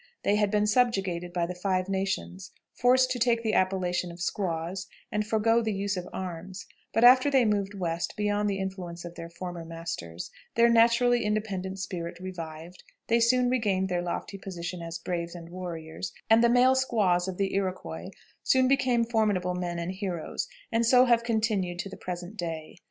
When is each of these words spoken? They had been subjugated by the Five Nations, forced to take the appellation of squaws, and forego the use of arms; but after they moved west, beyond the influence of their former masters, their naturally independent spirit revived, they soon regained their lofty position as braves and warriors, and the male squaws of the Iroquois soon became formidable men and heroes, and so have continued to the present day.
They 0.23 0.35
had 0.37 0.49
been 0.49 0.65
subjugated 0.65 1.31
by 1.31 1.45
the 1.45 1.53
Five 1.53 1.87
Nations, 1.87 2.49
forced 2.73 3.11
to 3.11 3.19
take 3.19 3.43
the 3.43 3.53
appellation 3.53 4.11
of 4.11 4.19
squaws, 4.19 4.87
and 5.11 5.23
forego 5.27 5.61
the 5.61 5.75
use 5.75 5.95
of 5.95 6.09
arms; 6.11 6.65
but 6.91 7.03
after 7.03 7.29
they 7.29 7.45
moved 7.45 7.75
west, 7.75 8.15
beyond 8.17 8.49
the 8.49 8.57
influence 8.57 9.05
of 9.05 9.13
their 9.13 9.29
former 9.29 9.63
masters, 9.63 10.31
their 10.55 10.69
naturally 10.69 11.23
independent 11.23 11.77
spirit 11.77 12.17
revived, 12.19 12.81
they 13.09 13.19
soon 13.19 13.47
regained 13.47 13.89
their 13.89 14.01
lofty 14.01 14.39
position 14.39 14.81
as 14.81 14.97
braves 14.97 15.35
and 15.35 15.49
warriors, 15.49 16.13
and 16.31 16.43
the 16.43 16.49
male 16.49 16.73
squaws 16.73 17.27
of 17.27 17.37
the 17.37 17.53
Iroquois 17.53 18.09
soon 18.41 18.67
became 18.67 19.05
formidable 19.05 19.53
men 19.53 19.77
and 19.77 19.91
heroes, 19.91 20.47
and 20.71 20.83
so 20.83 21.05
have 21.05 21.23
continued 21.23 21.77
to 21.77 21.89
the 21.89 21.95
present 21.95 22.37
day. 22.37 22.79